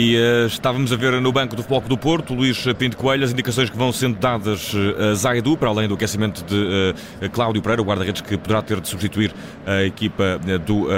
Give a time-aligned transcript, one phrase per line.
[0.00, 3.32] E uh, estávamos a ver no banco do Foco do Porto, Luís Pinto Coelho, as
[3.32, 7.82] indicações que vão sendo dadas a Zaidu, para além do aquecimento de uh, Cláudio Pereira,
[7.82, 9.34] o guarda-redes que poderá ter de substituir
[9.66, 10.88] a equipa do, uh,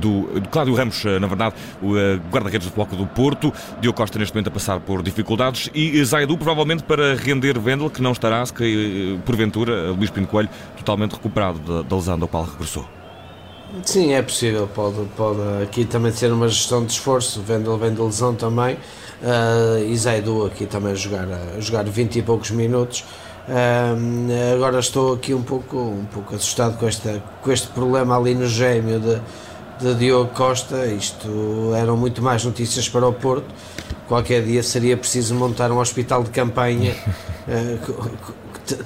[0.00, 1.92] do, do, Cláudio Ramos, na verdade, o
[2.32, 3.52] guarda-redes do Foco do Porto.
[3.78, 8.00] Diogo Costa neste momento a passar por dificuldades e Zaidu provavelmente para render Vendel, que
[8.00, 10.48] não estará, que, porventura, Luís Pinto Coelho
[10.78, 12.99] totalmente recuperado da, da lesão do qual regressou.
[13.84, 14.68] Sim, é possível.
[14.74, 17.40] Pode, pode aqui também ser uma gestão de esforço.
[17.40, 18.76] Vendel vem de lesão também.
[19.22, 23.04] Uh, e Zaidu aqui também a jogar, a jogar 20 e poucos minutos.
[23.48, 28.34] Uh, agora estou aqui um pouco, um pouco assustado com, esta, com este problema ali
[28.34, 29.20] no gêmeo de,
[29.78, 30.86] de Diogo Costa.
[30.86, 33.46] Isto eram muito mais notícias para o Porto.
[34.08, 36.94] Qualquer dia seria preciso montar um hospital de campanha.
[37.40, 38.10] Uh,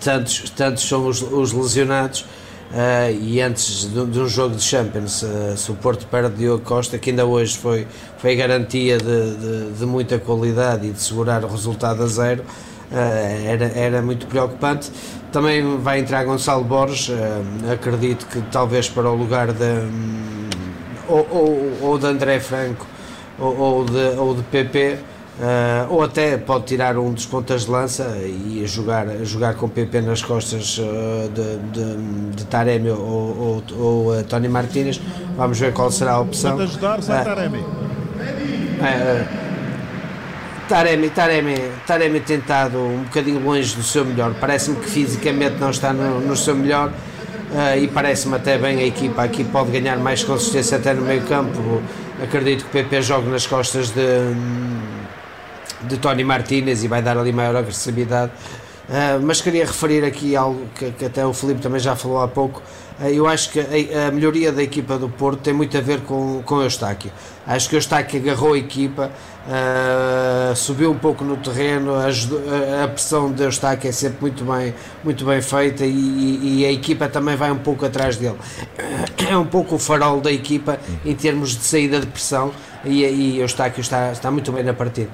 [0.01, 2.25] tantos, tantos são os, os lesionados
[2.71, 6.65] Uh, e antes de, de, um jogo de Champions, uh, se o Porto perde Diogo
[6.65, 7.87] Costa, que ainda hoje foi,
[8.19, 13.47] foi garantia de, de, de muita qualidade e de segurar o resultado a zero, uh,
[13.47, 14.91] era, era muito preocupante.
[15.31, 17.11] Também vai entrar Gonçalo Borges,
[17.73, 20.49] acredito que talvez para o lugar de, um,
[21.09, 22.87] ou, ou, ou, de André Franco
[23.39, 24.99] ou, ou, de, ou de PP.
[25.35, 30.01] Uh, ou até pode tirar um dos pontas de lança e jogar, jogar com PP
[30.03, 35.01] nas costas uh, de, de, de, Taremi ou, ou, ou uh, Tony Martínez.
[35.37, 36.53] Vamos ver qual será a opção.
[36.53, 37.65] Pode ajudar sem Taremi.
[40.69, 44.35] Taremi, Taremi, Taremi tem estado um bocadinho longe do seu melhor.
[44.41, 46.93] Parece-me que fisicamente não está no, no seu melhor.
[47.77, 51.83] e parece-me até bem a equipa aqui pode ganhar mais consistência até no meio campo.
[52.23, 54.01] Acredito que o PP jogue nas costas de,
[55.83, 58.33] de Tony Martinez e vai dar ali maior agressividade.
[58.89, 62.29] Uh, mas queria referir aqui algo que, que, até o Felipe também já falou há
[62.29, 62.63] pouco.
[63.01, 66.03] Uh, eu acho que a, a, melhoria da equipa do Porto tem muito a ver
[66.03, 67.11] com, com o Eustáquio.
[67.47, 69.11] Acho que o Eustáquio agarrou a equipa,
[69.47, 72.43] uh, subiu um pouco no terreno, ajudou,
[72.83, 77.09] a pressão do Eustáquio é sempre muito bem, muito bem feita e, e, a equipa
[77.09, 78.37] também vai um pouco atrás dele.
[79.27, 82.53] É um pouco o farol da equipa em termos de saída de pressão
[82.85, 85.09] e, e Eustáquio está, está muito bem na partida.